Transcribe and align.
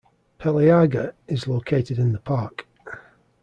Peleaga, 0.39 1.13
is 1.27 1.47
located 1.47 1.99
in 1.99 2.11
the 2.11 2.17
park. 2.19 2.65